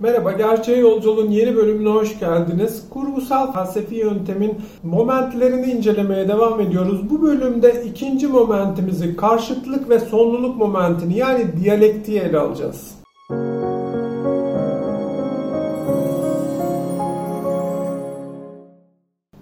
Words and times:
Merhaba, 0.00 0.32
Gerçeğe 0.32 0.78
Yolculuğun 0.78 1.30
yeni 1.30 1.56
bölümüne 1.56 1.88
hoş 1.88 2.18
geldiniz. 2.20 2.84
Kurgusal 2.90 3.52
felsefi 3.52 3.94
yöntemin 3.94 4.54
momentlerini 4.82 5.72
incelemeye 5.72 6.28
devam 6.28 6.60
ediyoruz. 6.60 7.10
Bu 7.10 7.22
bölümde 7.22 7.84
ikinci 7.86 8.26
momentimizi, 8.26 9.16
karşıtlık 9.16 9.90
ve 9.90 10.00
sonluluk 10.00 10.56
momentini 10.56 11.16
yani 11.16 11.46
diyalektiği 11.62 12.20
ele 12.20 12.38
alacağız. 12.38 12.99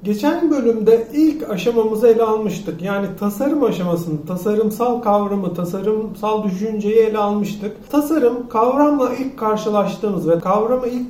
Geçen 0.09 0.51
bölümde 0.51 1.09
ilk 1.15 1.51
aşamamızı 1.51 2.09
ele 2.09 2.23
almıştık. 2.23 2.83
Yani 2.83 3.07
tasarım 3.21 3.65
aşamasını, 3.65 4.27
tasarımsal 4.27 5.01
kavramı, 5.01 5.55
tasarımsal 5.55 6.45
düşünceyi 6.45 6.97
ele 6.97 7.19
almıştık. 7.19 7.91
Tasarım 7.91 8.49
kavramla 8.49 9.15
ilk 9.15 9.39
karşılaştığımız 9.39 10.29
ve 10.29 10.39
kavramı 10.39 10.87
ilk 10.87 11.07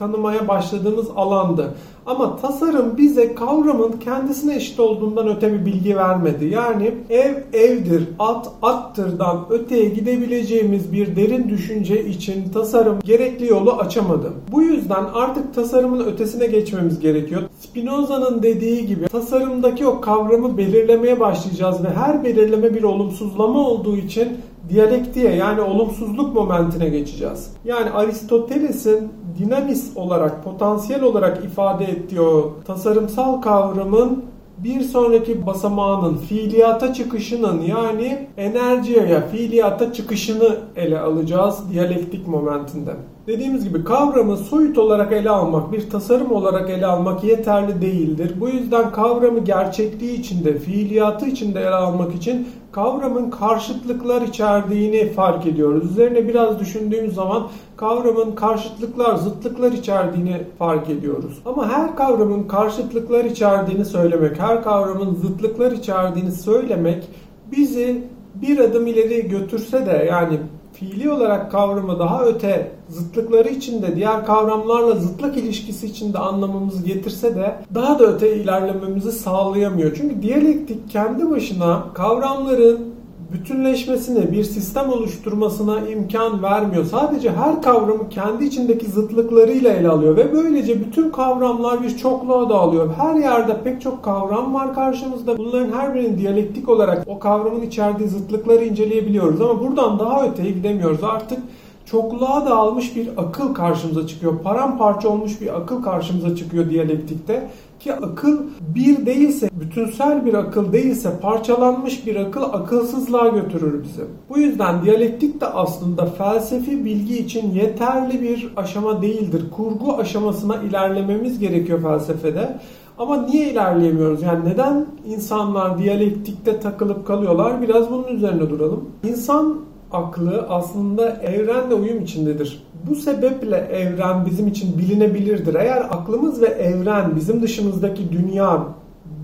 tanımaya 0.00 0.48
başladığımız 0.48 1.06
alandı. 1.16 1.74
Ama 2.06 2.36
tasarım 2.36 2.96
bize 2.98 3.34
kavramın 3.34 3.92
kendisine 3.92 4.56
eşit 4.56 4.80
olduğundan 4.80 5.28
öte 5.28 5.52
bir 5.52 5.66
bilgi 5.66 5.96
vermedi. 5.96 6.44
Yani 6.44 6.94
ev 7.10 7.34
evdir, 7.52 8.08
at 8.18 8.48
attırdan 8.62 9.46
öteye 9.50 9.88
gidebileceğimiz 9.88 10.92
bir 10.92 11.16
derin 11.16 11.48
düşünce 11.48 12.04
için 12.04 12.48
tasarım 12.48 13.00
gerekli 13.04 13.46
yolu 13.46 13.72
açamadı. 13.72 14.32
Bu 14.52 14.62
yüzden 14.62 15.04
artık 15.14 15.54
tasarımın 15.54 16.04
ötesine 16.04 16.46
geçmemiz 16.46 17.00
gerekiyor. 17.00 17.42
Spinoza'nın 17.60 18.42
dediği 18.42 18.86
gibi 18.86 19.08
tasarımdaki 19.08 19.86
o 19.86 20.00
kavramı 20.00 20.58
belirlemeye 20.58 21.20
başlayacağız 21.20 21.84
ve 21.84 21.88
her 21.88 22.24
belirleme 22.24 22.74
bir 22.74 22.82
olumsuzlama 22.82 23.68
olduğu 23.68 23.96
için 23.96 24.28
diyalektiğe 24.68 25.34
yani 25.34 25.60
olumsuzluk 25.60 26.34
momentine 26.34 26.88
geçeceğiz. 26.88 27.50
Yani 27.64 27.90
Aristoteles'in 27.90 29.08
dinamis 29.40 29.96
olarak, 29.96 30.44
potansiyel 30.44 31.02
olarak 31.02 31.44
ifade 31.44 31.84
ettiği 31.84 32.20
o 32.20 32.54
tasarımsal 32.66 33.42
kavramın 33.42 34.24
bir 34.64 34.80
sonraki 34.80 35.46
basamağının 35.46 36.16
fiiliyata 36.16 36.94
çıkışının 36.94 37.60
yani 37.60 38.26
enerjiye 38.36 39.06
ya 39.06 39.28
fiiliyata 39.28 39.92
çıkışını 39.92 40.56
ele 40.76 41.00
alacağız 41.00 41.58
diyalektik 41.72 42.28
momentinde. 42.28 42.90
Dediğimiz 43.26 43.64
gibi 43.64 43.84
kavramı 43.84 44.36
soyut 44.36 44.78
olarak 44.78 45.12
ele 45.12 45.30
almak, 45.30 45.72
bir 45.72 45.90
tasarım 45.90 46.32
olarak 46.32 46.70
ele 46.70 46.86
almak 46.86 47.24
yeterli 47.24 47.82
değildir. 47.82 48.34
Bu 48.40 48.48
yüzden 48.48 48.92
kavramı 48.92 49.38
gerçekliği 49.38 50.18
içinde, 50.18 50.58
fiiliyatı 50.58 51.26
içinde 51.26 51.60
ele 51.60 51.74
almak 51.74 52.14
için 52.14 52.48
kavramın 52.72 53.30
karşıtlıklar 53.30 54.22
içerdiğini 54.22 55.12
fark 55.12 55.46
ediyoruz. 55.46 55.90
Üzerine 55.90 56.28
biraz 56.28 56.60
düşündüğümüz 56.60 57.14
zaman 57.14 57.48
kavramın 57.76 58.34
karşıtlıklar, 58.34 59.16
zıtlıklar 59.16 59.72
içerdiğini 59.72 60.42
fark 60.58 60.90
ediyoruz. 60.90 61.38
Ama 61.46 61.68
her 61.68 61.96
kavramın 61.96 62.48
karşıtlıklar 62.48 63.24
içerdiğini 63.24 63.84
söylemek, 63.84 64.40
her 64.40 64.62
kavramın 64.62 65.14
zıtlıklar 65.14 65.72
içerdiğini 65.72 66.32
söylemek 66.32 67.08
bizi 67.52 68.04
bir 68.34 68.58
adım 68.58 68.86
ileri 68.86 69.28
götürse 69.28 69.86
de 69.86 70.06
yani 70.10 70.38
fiili 70.80 71.10
olarak 71.10 71.52
kavramı 71.52 71.98
daha 71.98 72.24
öte 72.24 72.72
zıtlıkları 72.88 73.48
içinde 73.48 73.96
diğer 73.96 74.26
kavramlarla 74.26 74.94
zıtlık 74.94 75.36
ilişkisi 75.36 75.86
içinde 75.86 76.18
anlamamızı 76.18 76.84
getirse 76.84 77.34
de 77.34 77.54
daha 77.74 77.98
da 77.98 78.04
öte 78.04 78.36
ilerlememizi 78.36 79.12
sağlayamıyor. 79.12 79.96
Çünkü 79.96 80.22
diyalektik 80.22 80.90
kendi 80.90 81.30
başına 81.30 81.84
kavramların 81.94 82.89
bütünleşmesine, 83.32 84.32
bir 84.32 84.44
sistem 84.44 84.90
oluşturmasına 84.90 85.88
imkan 85.88 86.42
vermiyor. 86.42 86.84
Sadece 86.84 87.30
her 87.30 87.62
kavramı 87.62 88.08
kendi 88.08 88.44
içindeki 88.44 88.86
zıtlıklarıyla 88.86 89.72
ele 89.72 89.88
alıyor 89.88 90.16
ve 90.16 90.32
böylece 90.32 90.80
bütün 90.80 91.10
kavramlar 91.10 91.82
bir 91.82 91.96
çokluğa 91.96 92.48
dağılıyor. 92.50 92.94
Her 92.96 93.14
yerde 93.14 93.62
pek 93.64 93.80
çok 93.80 94.02
kavram 94.02 94.54
var 94.54 94.74
karşımızda. 94.74 95.38
Bunların 95.38 95.72
her 95.72 95.94
birinin 95.94 96.18
diyalektik 96.18 96.68
olarak 96.68 97.04
o 97.06 97.18
kavramın 97.18 97.62
içerdiği 97.62 98.08
zıtlıkları 98.08 98.64
inceleyebiliyoruz 98.64 99.40
ama 99.40 99.60
buradan 99.60 99.98
daha 99.98 100.26
öteye 100.26 100.50
gidemiyoruz. 100.50 101.04
Artık 101.04 101.38
çokluğa 101.84 102.46
dağılmış 102.46 102.96
bir 102.96 103.08
akıl 103.16 103.54
karşımıza 103.54 104.06
çıkıyor. 104.06 104.38
Paramparça 104.38 105.08
olmuş 105.08 105.40
bir 105.40 105.56
akıl 105.56 105.82
karşımıza 105.82 106.36
çıkıyor 106.36 106.70
diyalektikte. 106.70 107.48
Ki 107.80 107.94
akıl 107.94 108.38
bir 108.74 109.06
değilse, 109.06 109.50
bütünsel 109.60 110.26
bir 110.26 110.34
akıl 110.34 110.72
değilse 110.72 111.20
parçalanmış 111.22 112.06
bir 112.06 112.16
akıl 112.16 112.42
akılsızlığa 112.42 113.28
götürür 113.28 113.82
bizi. 113.84 114.02
Bu 114.28 114.38
yüzden 114.38 114.82
diyalektik 114.82 115.40
de 115.40 115.46
aslında 115.46 116.06
felsefi 116.06 116.84
bilgi 116.84 117.18
için 117.18 117.50
yeterli 117.50 118.22
bir 118.22 118.52
aşama 118.56 119.02
değildir. 119.02 119.44
Kurgu 119.56 119.96
aşamasına 119.96 120.56
ilerlememiz 120.56 121.38
gerekiyor 121.38 121.82
felsefede. 121.82 122.58
Ama 122.98 123.22
niye 123.22 123.50
ilerleyemiyoruz? 123.50 124.22
Yani 124.22 124.48
neden 124.48 124.86
insanlar 125.06 125.78
diyalektikte 125.78 126.60
takılıp 126.60 127.06
kalıyorlar? 127.06 127.62
Biraz 127.62 127.90
bunun 127.90 128.08
üzerine 128.08 128.50
duralım. 128.50 128.90
İnsan 129.08 129.69
aklı 129.92 130.46
aslında 130.48 131.10
evrenle 131.10 131.74
uyum 131.74 132.02
içindedir. 132.02 132.62
Bu 132.88 132.94
sebeple 132.94 133.56
evren 133.56 134.26
bizim 134.26 134.46
için 134.46 134.78
bilinebilirdir. 134.78 135.54
Eğer 135.54 135.80
aklımız 135.80 136.42
ve 136.42 136.46
evren 136.46 137.16
bizim 137.16 137.42
dışımızdaki 137.42 138.12
dünya 138.12 138.66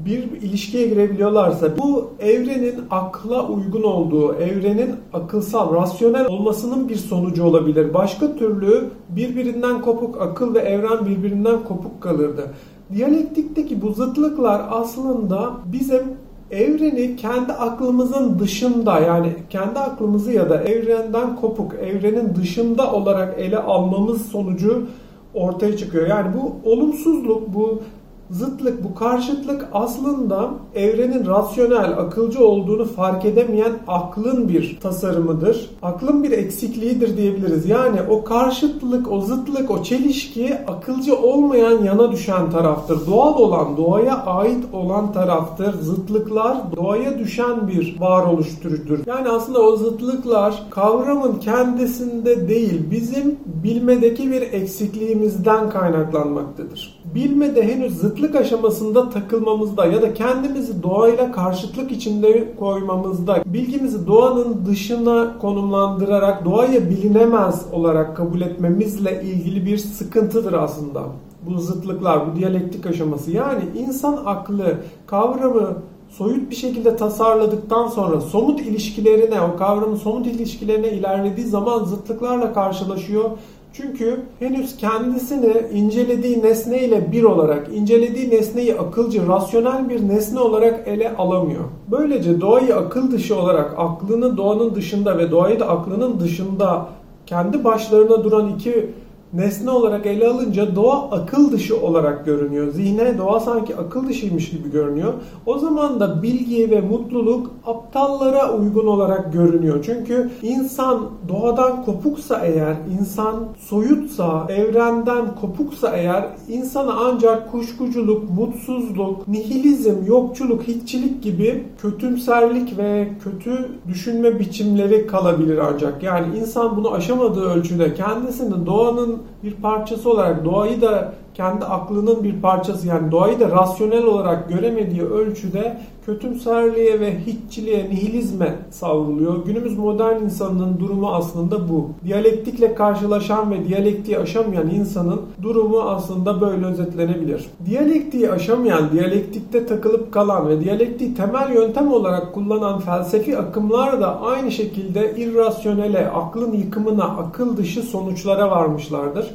bir 0.06 0.22
ilişkiye 0.42 0.88
girebiliyorlarsa 0.88 1.78
bu 1.78 2.10
evrenin 2.20 2.74
akla 2.90 3.48
uygun 3.48 3.82
olduğu, 3.82 4.34
evrenin 4.34 4.94
akılsal, 5.12 5.74
rasyonel 5.74 6.26
olmasının 6.26 6.88
bir 6.88 6.96
sonucu 6.96 7.44
olabilir. 7.44 7.94
Başka 7.94 8.36
türlü 8.36 8.84
birbirinden 9.08 9.82
kopuk 9.82 10.20
akıl 10.20 10.54
ve 10.54 10.58
evren 10.58 11.06
birbirinden 11.06 11.64
kopuk 11.64 12.00
kalırdı. 12.00 12.50
Diyalektikteki 12.94 13.82
bu 13.82 13.92
zıtlıklar 13.92 14.62
aslında 14.70 15.50
bizim 15.72 16.02
evreni 16.50 17.16
kendi 17.16 17.52
aklımızın 17.52 18.38
dışında 18.38 19.00
yani 19.00 19.32
kendi 19.50 19.78
aklımızı 19.78 20.32
ya 20.32 20.50
da 20.50 20.62
evrenden 20.62 21.36
kopuk, 21.36 21.74
evrenin 21.74 22.34
dışında 22.34 22.92
olarak 22.92 23.40
ele 23.40 23.58
almamız 23.58 24.26
sonucu 24.26 24.86
ortaya 25.34 25.76
çıkıyor. 25.76 26.06
Yani 26.06 26.28
bu 26.34 26.70
olumsuzluk, 26.70 27.54
bu 27.54 27.82
zıtlık, 28.30 28.84
bu 28.84 28.94
karşıtlık 28.94 29.68
aslında 29.72 30.50
evrenin 30.74 31.26
rasyonel, 31.26 31.98
akılcı 31.98 32.46
olduğunu 32.46 32.84
fark 32.84 33.24
edemeyen 33.24 33.72
aklın 33.88 34.48
bir 34.48 34.78
tasarımıdır. 34.80 35.70
Aklın 35.82 36.22
bir 36.22 36.30
eksikliğidir 36.30 37.16
diyebiliriz. 37.16 37.68
Yani 37.68 38.00
o 38.10 38.24
karşıtlık, 38.24 39.12
o 39.12 39.20
zıtlık, 39.20 39.70
o 39.70 39.82
çelişki 39.82 40.54
akılcı 40.66 41.16
olmayan 41.16 41.84
yana 41.84 42.12
düşen 42.12 42.50
taraftır. 42.50 43.06
Doğal 43.06 43.38
olan, 43.38 43.76
doğaya 43.76 44.16
ait 44.24 44.64
olan 44.72 45.12
taraftır. 45.12 45.74
Zıtlıklar 45.80 46.56
doğaya 46.76 47.18
düşen 47.18 47.68
bir 47.68 47.96
varoluş 48.00 48.58
türüdür. 48.62 49.06
Yani 49.06 49.28
aslında 49.28 49.60
o 49.62 49.76
zıtlıklar 49.76 50.62
kavramın 50.70 51.38
kendisinde 51.38 52.48
değil, 52.48 52.90
bizim 52.90 53.38
bilmedeki 53.62 54.30
bir 54.30 54.42
eksikliğimizden 54.42 55.70
kaynaklanmaktadır. 55.70 56.95
Bilmede 57.16 57.62
henüz 57.62 57.92
zıt 57.92 58.16
zıtlık 58.16 58.34
aşamasında 58.34 59.10
takılmamızda 59.10 59.86
ya 59.86 60.02
da 60.02 60.14
kendimizi 60.14 60.82
doğayla 60.82 61.32
karşıtlık 61.32 61.92
içinde 61.92 62.54
koymamızda 62.58 63.42
bilgimizi 63.46 64.06
doğanın 64.06 64.66
dışına 64.66 65.38
konumlandırarak 65.38 66.44
doğaya 66.44 66.90
bilinemez 66.90 67.66
olarak 67.72 68.16
kabul 68.16 68.40
etmemizle 68.40 69.22
ilgili 69.22 69.66
bir 69.66 69.78
sıkıntıdır 69.78 70.52
aslında. 70.52 71.02
Bu 71.42 71.58
zıtlıklar, 71.58 72.26
bu 72.26 72.36
diyalektik 72.36 72.86
aşaması. 72.86 73.30
Yani 73.30 73.62
insan 73.78 74.22
aklı 74.26 74.74
kavramı 75.06 75.76
soyut 76.08 76.50
bir 76.50 76.56
şekilde 76.56 76.96
tasarladıktan 76.96 77.88
sonra 77.88 78.20
somut 78.20 78.60
ilişkilerine, 78.60 79.40
o 79.40 79.56
kavramın 79.56 79.96
somut 79.96 80.26
ilişkilerine 80.26 80.88
ilerlediği 80.88 81.46
zaman 81.46 81.84
zıtlıklarla 81.84 82.52
karşılaşıyor 82.52 83.30
çünkü 83.76 84.20
henüz 84.38 84.76
kendisini 84.76 85.52
incelediği 85.72 86.42
nesneyle 86.42 87.12
bir 87.12 87.22
olarak, 87.22 87.68
incelediği 87.74 88.30
nesneyi 88.30 88.78
akılcı, 88.78 89.28
rasyonel 89.28 89.88
bir 89.88 90.08
nesne 90.08 90.40
olarak 90.40 90.88
ele 90.88 91.16
alamıyor. 91.16 91.64
Böylece 91.90 92.40
doğayı 92.40 92.76
akıl 92.76 93.10
dışı 93.10 93.40
olarak, 93.40 93.74
aklını 93.78 94.36
doğanın 94.36 94.74
dışında 94.74 95.18
ve 95.18 95.30
doğayı 95.30 95.60
da 95.60 95.68
aklının 95.68 96.20
dışında 96.20 96.86
kendi 97.26 97.64
başlarına 97.64 98.24
duran 98.24 98.48
iki 98.48 98.90
nesne 99.32 99.70
olarak 99.70 100.06
ele 100.06 100.28
alınca 100.28 100.76
doğa 100.76 101.10
akıl 101.10 101.52
dışı 101.52 101.80
olarak 101.80 102.24
görünüyor. 102.24 102.72
Zihne 102.72 103.18
doğa 103.18 103.40
sanki 103.40 103.76
akıl 103.76 104.08
dışıymış 104.08 104.50
gibi 104.50 104.70
görünüyor. 104.70 105.12
O 105.46 105.58
zaman 105.58 106.00
da 106.00 106.22
bilgi 106.22 106.70
ve 106.70 106.80
mutluluk 106.80 107.50
aptallara 107.66 108.58
uygun 108.58 108.86
olarak 108.86 109.32
görünüyor. 109.32 109.82
Çünkü 109.86 110.30
insan 110.42 111.10
doğadan 111.28 111.84
kopuksa 111.84 112.40
eğer, 112.46 112.76
insan 113.00 113.44
soyutsa, 113.58 114.46
evrenden 114.48 115.34
kopuksa 115.40 115.96
eğer 115.96 116.24
insana 116.48 116.92
ancak 116.92 117.52
kuşkuculuk, 117.52 118.30
mutsuzluk, 118.30 119.28
nihilizm, 119.28 119.94
yokçuluk, 120.06 120.62
hiççilik 120.62 121.22
gibi 121.22 121.64
kötümserlik 121.82 122.78
ve 122.78 123.08
kötü 123.24 123.68
düşünme 123.88 124.38
biçimleri 124.38 125.06
kalabilir 125.06 125.58
ancak. 125.58 126.02
Yani 126.02 126.38
insan 126.38 126.76
bunu 126.76 126.92
aşamadığı 126.92 127.44
ölçüde 127.44 127.94
kendisini 127.94 128.66
doğanın 128.66 129.15
bir 129.42 129.54
parçası 129.54 130.10
olarak 130.10 130.44
doğayı 130.44 130.80
da 130.80 131.12
kendi 131.34 131.64
aklının 131.64 132.24
bir 132.24 132.42
parçası 132.42 132.88
yani 132.88 133.12
doğayı 133.12 133.40
da 133.40 133.50
rasyonel 133.50 134.04
olarak 134.04 134.48
göremediği 134.48 135.02
ölçüde 135.02 135.80
kötümserliğe 136.06 137.00
ve 137.00 137.18
hiççiliğe, 137.26 137.90
nihilizme 137.90 138.54
savruluyor. 138.70 139.44
Günümüz 139.44 139.78
modern 139.78 140.22
insanının 140.22 140.80
durumu 140.80 141.08
aslında 141.08 141.68
bu. 141.68 141.90
Diyalektikle 142.04 142.74
karşılaşan 142.74 143.50
ve 143.50 143.68
diyalektiği 143.68 144.18
aşamayan 144.18 144.70
insanın 144.70 145.20
durumu 145.42 145.80
aslında 145.80 146.40
böyle 146.40 146.66
özetlenebilir. 146.66 147.46
Diyalektiği 147.66 148.30
aşamayan, 148.30 148.92
diyalektikte 148.92 149.66
takılıp 149.66 150.12
kalan 150.12 150.48
ve 150.48 150.64
diyalektiği 150.64 151.14
temel 151.14 151.54
yöntem 151.54 151.92
olarak 151.92 152.34
kullanan 152.34 152.80
felsefi 152.80 153.38
akımlar 153.38 154.00
da 154.00 154.20
aynı 154.20 154.50
şekilde 154.50 155.14
irrasyonele, 155.16 156.08
aklın 156.08 156.52
yıkımına, 156.52 157.04
akıl 157.04 157.56
dışı 157.56 157.82
sonuçlara 157.82 158.50
varmışlardır. 158.50 159.34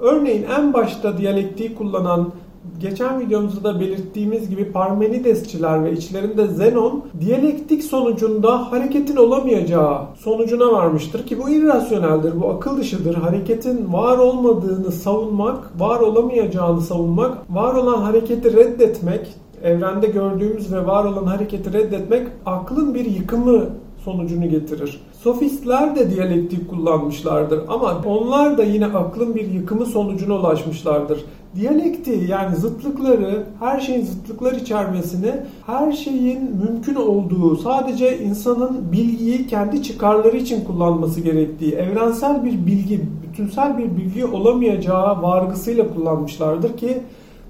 Örneğin 0.00 0.46
en 0.58 0.72
başta 0.72 1.18
diyalektiği 1.18 1.74
kullanan 1.74 2.32
geçen 2.80 3.20
videomuzda 3.20 3.64
da 3.64 3.80
belirttiğimiz 3.80 4.50
gibi 4.50 4.72
Parmenidesçiler 4.72 5.84
ve 5.84 5.92
içlerinde 5.92 6.46
Zenon 6.46 7.04
diyalektik 7.20 7.84
sonucunda 7.84 8.72
hareketin 8.72 9.16
olamayacağı 9.16 9.98
sonucuna 10.16 10.72
varmıştır 10.72 11.26
ki 11.26 11.38
bu 11.38 11.50
irrasyoneldir, 11.50 12.40
bu 12.40 12.48
akıl 12.48 12.76
dışıdır. 12.76 13.14
Hareketin 13.14 13.92
var 13.92 14.18
olmadığını 14.18 14.92
savunmak, 14.92 15.80
var 15.80 16.00
olamayacağını 16.00 16.80
savunmak, 16.80 17.38
var 17.50 17.74
olan 17.74 18.02
hareketi 18.02 18.56
reddetmek, 18.56 19.34
evrende 19.62 20.06
gördüğümüz 20.06 20.72
ve 20.72 20.86
var 20.86 21.04
olan 21.04 21.24
hareketi 21.24 21.72
reddetmek 21.72 22.26
aklın 22.46 22.94
bir 22.94 23.04
yıkımı 23.04 23.64
sonucunu 24.04 24.48
getirir. 24.48 25.00
Sofistler 25.22 25.96
de 25.96 26.10
diyalektik 26.10 26.70
kullanmışlardır 26.70 27.60
ama 27.68 28.02
onlar 28.06 28.58
da 28.58 28.62
yine 28.62 28.86
aklın 28.86 29.34
bir 29.34 29.50
yıkımı 29.50 29.86
sonucuna 29.86 30.34
ulaşmışlardır. 30.34 31.24
Diyalekti 31.56 32.24
yani 32.28 32.56
zıtlıkları, 32.56 33.44
her 33.60 33.80
şeyin 33.80 34.04
zıtlıklar 34.04 34.52
içermesini, 34.52 35.32
her 35.66 35.92
şeyin 35.92 36.40
mümkün 36.40 36.94
olduğu, 36.94 37.56
sadece 37.56 38.18
insanın 38.18 38.92
bilgiyi 38.92 39.46
kendi 39.46 39.82
çıkarları 39.82 40.36
için 40.36 40.64
kullanması 40.64 41.20
gerektiği, 41.20 41.72
evrensel 41.72 42.44
bir 42.44 42.66
bilgi, 42.66 43.00
bütünsel 43.22 43.78
bir 43.78 43.96
bilgi 43.96 44.24
olamayacağı 44.24 45.22
vargısıyla 45.22 45.94
kullanmışlardır 45.94 46.76
ki 46.76 46.98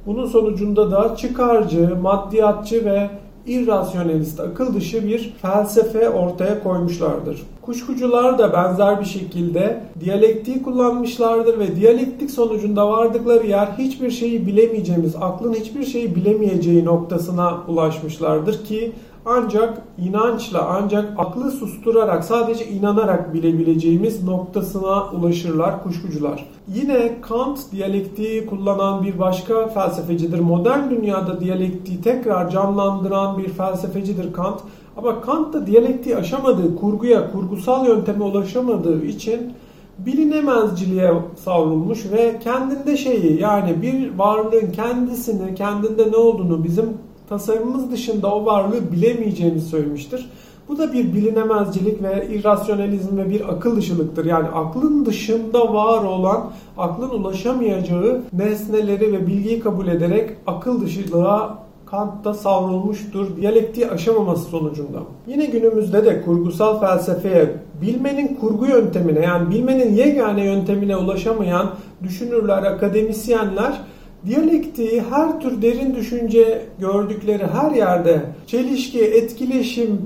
bunun 0.06 0.26
sonucunda 0.26 0.90
da 0.90 1.16
çıkarcı, 1.16 1.96
maddiyatçı 2.02 2.84
ve 2.84 3.10
irrasyonelist, 3.48 4.40
akıl 4.40 4.74
dışı 4.74 5.06
bir 5.06 5.34
felsefe 5.42 6.10
ortaya 6.10 6.62
koymuşlardır. 6.62 7.42
Kuşkucular 7.62 8.38
da 8.38 8.52
benzer 8.52 9.00
bir 9.00 9.04
şekilde 9.04 9.80
diyalektiği 10.00 10.62
kullanmışlardır 10.62 11.58
ve 11.58 11.76
diyalektik 11.76 12.30
sonucunda 12.30 12.88
vardıkları 12.88 13.46
yer 13.46 13.66
hiçbir 13.78 14.10
şeyi 14.10 14.46
bilemeyeceğimiz, 14.46 15.16
aklın 15.20 15.54
hiçbir 15.54 15.84
şeyi 15.84 16.14
bilemeyeceği 16.14 16.84
noktasına 16.84 17.58
ulaşmışlardır 17.68 18.64
ki 18.64 18.92
ancak 19.28 19.82
inançla, 19.98 20.69
ancak 20.69 21.14
aklı 21.19 21.50
susturarak, 21.50 22.25
sadece 22.25 22.66
inanarak 22.66 23.34
bilebileceğimiz 23.34 24.25
noktasına 24.25 25.04
ulaşırlar 25.10 25.82
kuşkucular. 25.82 26.46
Yine 26.75 27.20
Kant 27.20 27.58
diyalektiği 27.72 28.46
kullanan 28.46 29.02
bir 29.02 29.19
başka 29.19 29.69
felsefecidir. 29.69 30.40
Modern 30.40 30.90
dünyada 30.90 31.40
diyalektiği 31.40 32.00
tekrar 32.00 32.50
canlandıran 32.50 33.38
bir 33.38 33.48
felsefecidir 33.48 34.32
Kant. 34.32 34.60
Ama 34.96 35.20
Kant 35.20 35.52
da 35.52 35.66
diyalektiği 35.66 36.16
aşamadığı, 36.16 36.76
kurguya, 36.76 37.32
kurgusal 37.32 37.86
yönteme 37.86 38.25
ulaşamadığı 38.25 39.04
için 39.04 39.52
bilinemezciliğe 39.98 41.12
savrulmuş 41.44 42.12
ve 42.12 42.38
kendinde 42.44 42.96
şeyi 42.96 43.40
yani 43.40 43.82
bir 43.82 44.19
varlığın 44.19 44.72
kendisini, 44.72 45.54
kendinde 45.54 46.12
ne 46.12 46.16
olduğunu 46.16 46.64
bizim 46.64 46.86
tasarımımız 47.28 47.92
dışında 47.92 48.34
o 48.34 48.46
varlığı 48.46 48.92
bilemeyeceğini 48.92 49.60
söylemiştir. 49.60 50.30
Bu 50.69 50.78
da 50.78 50.92
bir 50.92 51.14
bilinemezcilik 51.14 52.02
ve 52.02 52.28
irrasyonalizm 52.30 53.16
ve 53.16 53.30
bir 53.30 53.48
akıl 53.48 53.76
dışılıktır. 53.76 54.25
Yani 54.25 54.48
aklın 54.48 55.06
dışında 55.06 55.75
var 55.75 56.04
olan, 56.04 56.50
aklın 56.78 57.10
ulaşamayacağı 57.10 58.22
nesneleri 58.32 59.12
ve 59.12 59.26
bilgiyi 59.26 59.60
kabul 59.60 59.88
ederek 59.88 60.30
akıl 60.46 60.80
dışılığa 60.80 61.58
Kant'ta 61.90 62.34
savrulmuştur 62.34 63.36
diyalektiği 63.36 63.90
aşamaması 63.90 64.44
sonucunda. 64.44 64.98
Yine 65.26 65.46
günümüzde 65.46 66.04
de 66.04 66.22
kurgusal 66.22 66.80
felsefeye 66.80 67.54
bilmenin 67.82 68.34
kurgu 68.40 68.66
yöntemine 68.66 69.20
yani 69.20 69.50
bilmenin 69.50 69.94
yegane 69.94 70.44
yöntemine 70.44 70.96
ulaşamayan 70.96 71.70
düşünürler, 72.02 72.62
akademisyenler 72.62 73.80
Diyalektiği 74.26 75.02
her 75.10 75.40
tür 75.40 75.62
derin 75.62 75.94
düşünce 75.94 76.62
gördükleri 76.78 77.46
her 77.46 77.70
yerde 77.70 78.20
çelişki, 78.46 79.00
etkileşim, 79.00 80.00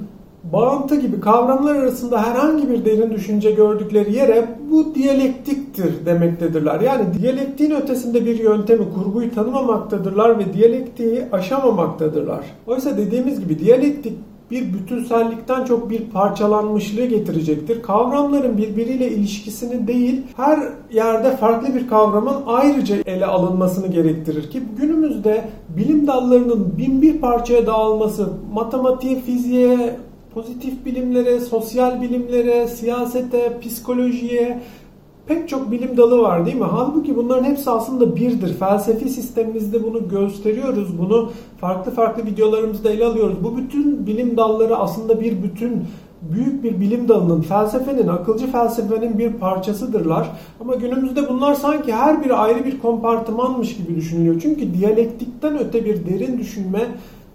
bağıntı 0.52 0.96
gibi 1.00 1.20
kavramlar 1.20 1.74
arasında 1.74 2.22
herhangi 2.22 2.70
bir 2.70 2.84
derin 2.84 3.10
düşünce 3.10 3.50
gördükleri 3.50 4.14
yere 4.14 4.48
bu 4.70 4.94
diyalektiktir 4.94 6.06
demektedirler. 6.06 6.80
Yani 6.80 7.04
diyalektiğin 7.20 7.70
ötesinde 7.70 8.26
bir 8.26 8.38
yöntemi, 8.38 8.84
kurguyu 8.94 9.34
tanımamaktadırlar 9.34 10.38
ve 10.38 10.52
diyalektiği 10.52 11.22
aşamamaktadırlar. 11.32 12.44
Oysa 12.66 12.96
dediğimiz 12.96 13.40
gibi 13.40 13.58
diyalektik 13.58 14.12
bir 14.52 14.72
bütünsellikten 14.72 15.64
çok 15.64 15.90
bir 15.90 16.00
parçalanmışlığı 16.00 17.04
getirecektir. 17.04 17.82
Kavramların 17.82 18.58
birbiriyle 18.58 19.10
ilişkisini 19.10 19.86
değil, 19.86 20.22
her 20.36 20.58
yerde 20.92 21.36
farklı 21.36 21.74
bir 21.74 21.88
kavramın 21.88 22.36
ayrıca 22.46 22.96
ele 23.06 23.26
alınmasını 23.26 23.86
gerektirir 23.86 24.50
ki 24.50 24.62
günümüzde 24.78 25.44
bilim 25.76 26.06
dallarının 26.06 26.74
bin 26.78 27.02
bir 27.02 27.20
parçaya 27.20 27.66
dağılması, 27.66 28.28
matematiğe, 28.52 29.20
fiziğe, 29.20 29.96
pozitif 30.34 30.84
bilimlere, 30.84 31.40
sosyal 31.40 32.02
bilimlere, 32.02 32.68
siyasete, 32.68 33.60
psikolojiye, 33.60 34.62
pek 35.26 35.48
çok 35.48 35.70
bilim 35.70 35.96
dalı 35.96 36.22
var 36.22 36.46
değil 36.46 36.56
mi? 36.56 36.66
Halbuki 36.70 37.16
bunların 37.16 37.44
hepsi 37.44 37.70
aslında 37.70 38.16
birdir. 38.16 38.54
Felsefi 38.54 39.08
sistemimizde 39.08 39.84
bunu 39.84 40.08
gösteriyoruz. 40.08 40.98
Bunu 40.98 41.30
farklı 41.60 41.92
farklı 41.92 42.26
videolarımızda 42.26 42.90
ele 42.90 43.04
alıyoruz. 43.04 43.36
Bu 43.44 43.56
bütün 43.56 44.06
bilim 44.06 44.36
dalları 44.36 44.76
aslında 44.76 45.20
bir 45.20 45.42
bütün 45.42 45.84
büyük 46.22 46.64
bir 46.64 46.80
bilim 46.80 47.08
dalının, 47.08 47.40
felsefenin, 47.40 48.08
akılcı 48.08 48.52
felsefenin 48.52 49.18
bir 49.18 49.32
parçasıdırlar. 49.32 50.30
Ama 50.60 50.74
günümüzde 50.74 51.28
bunlar 51.28 51.54
sanki 51.54 51.92
her 51.92 52.24
biri 52.24 52.34
ayrı 52.34 52.64
bir 52.64 52.80
kompartımanmış 52.80 53.76
gibi 53.76 53.96
düşünülüyor. 53.96 54.40
Çünkü 54.42 54.74
diyalektikten 54.74 55.58
öte 55.58 55.84
bir 55.84 56.06
derin 56.06 56.38
düşünme 56.38 56.86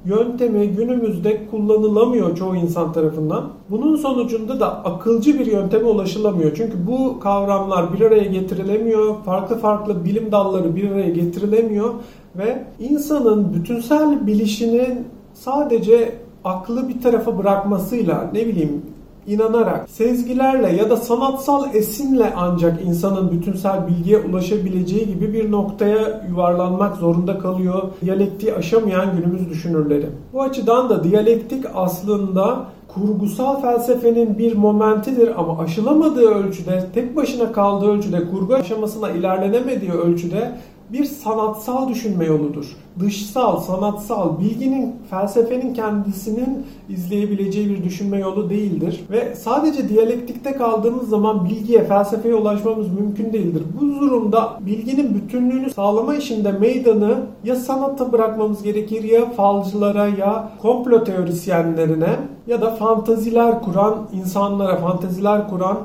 yöntemi 0.08 0.68
günümüzde 0.68 1.48
kullanılamıyor 1.52 2.36
çoğu 2.36 2.56
insan 2.56 2.94
tarafından. 2.94 3.50
Bunun 3.70 3.96
sonucunda 3.96 4.60
da 4.60 4.86
akılcı 4.86 5.40
bir 5.40 5.46
yönteme 5.46 5.86
ulaşılamıyor. 5.86 6.52
Çünkü 6.56 6.88
bu 6.88 7.20
kavramlar 7.20 7.94
bir 7.94 8.02
araya 8.02 8.24
getirilemiyor. 8.24 9.16
Farklı 9.26 9.60
farklı 9.60 10.06
bilim 10.06 10.32
dalları 10.32 10.76
bir 10.76 10.92
araya 10.92 11.10
getirilemiyor 11.10 11.94
ve 12.36 12.64
insanın 12.80 13.54
bütünsel 13.54 14.28
bilişinin 14.28 15.08
sadece 15.34 16.16
aklı 16.44 16.90
bir 16.90 17.02
tarafa 17.02 17.38
bırakmasıyla 17.38 18.30
ne 18.34 18.48
bileyim 18.48 18.82
inanarak, 19.28 19.90
sezgilerle 19.90 20.76
ya 20.76 20.90
da 20.90 20.98
sanatsal 20.98 21.76
esinle 21.76 22.34
ancak 22.36 22.86
insanın 22.86 23.32
bütünsel 23.32 23.88
bilgiye 23.88 24.18
ulaşabileceği 24.18 25.08
gibi 25.08 25.34
bir 25.34 25.52
noktaya 25.52 26.26
yuvarlanmak 26.30 26.96
zorunda 26.96 27.40
kalıyor 27.40 27.82
diyalektiği 28.02 28.54
aşamayan 28.54 29.18
günümüz 29.18 29.50
düşünürleri. 29.50 30.06
Bu 30.34 30.42
açıdan 30.42 30.90
da 30.90 31.04
diyalektik 31.04 31.66
aslında 31.76 32.66
kurgusal 32.88 33.62
felsefenin 33.62 34.38
bir 34.38 34.56
momentidir 34.56 35.40
ama 35.40 35.60
aşılamadığı 35.60 36.30
ölçüde, 36.30 36.86
tek 36.94 37.16
başına 37.16 37.52
kaldığı 37.52 37.92
ölçüde, 37.92 38.30
kurgu 38.32 38.54
aşamasına 38.54 39.10
ilerlenemediği 39.10 39.92
ölçüde 39.92 40.52
bir 40.94 41.06
sanatsal 41.06 41.90
düşünme 41.90 42.26
yoludur. 42.26 42.76
Dışsal, 43.00 43.60
sanatsal, 43.60 44.40
bilginin, 44.40 44.96
felsefenin 45.10 45.74
kendisinin 45.74 46.66
izleyebileceği 46.90 47.70
bir 47.70 47.84
düşünme 47.84 48.20
yolu 48.20 48.50
değildir. 48.50 49.06
Ve 49.12 49.36
sadece 49.36 49.90
diyalektikte 49.90 50.52
kaldığımız 50.52 51.10
zaman 51.10 51.46
bilgiye, 51.46 51.84
felsefeye 51.84 52.36
ulaşmamız 52.36 52.88
mümkün 52.94 53.34
değildir. 53.34 53.64
Bu 53.82 54.02
durumda 54.02 54.60
bilginin 54.60 55.16
bütünlüğünü 55.16 55.70
sağlama 55.70 56.16
işinde 56.16 56.52
meydanı 56.52 57.18
ya 57.44 57.56
sanata 57.56 58.12
bırakmamız 58.12 58.64
gerekir 58.64 59.04
ya 59.04 59.32
falcılara 59.32 60.08
ya 60.08 60.52
komplo 60.62 61.04
teorisyenlerine 61.04 62.16
ya 62.48 62.62
da 62.62 62.76
fantaziler 62.76 63.62
kuran 63.62 64.08
insanlara, 64.14 64.78
fantaziler 64.78 65.50
kuran 65.50 65.78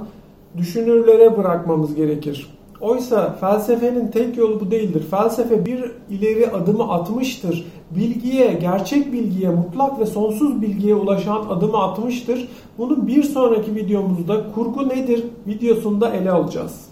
düşünürlere 0.57 1.37
bırakmamız 1.37 1.95
gerekir. 1.95 2.62
Oysa 2.83 3.37
felsefenin 3.41 4.09
tek 4.09 4.37
yolu 4.37 4.61
bu 4.61 4.71
değildir. 4.71 5.03
Felsefe 5.11 5.67
bir 5.67 5.91
ileri 6.11 6.51
adımı 6.51 6.93
atmıştır. 6.93 7.67
Bilgiye, 7.91 8.53
gerçek 8.53 9.13
bilgiye, 9.13 9.51
mutlak 9.51 10.01
ve 10.01 10.07
sonsuz 10.07 10.63
bilgiye 10.63 10.95
ulaşan 10.95 11.47
adımı 11.51 11.79
atmıştır. 11.79 12.49
Bunu 12.79 13.07
bir 13.07 13.23
sonraki 13.23 13.75
videomuzda 13.75 14.53
kurgu 14.55 14.89
nedir 14.89 15.25
videosunda 15.47 16.09
ele 16.09 16.31
alacağız. 16.31 16.92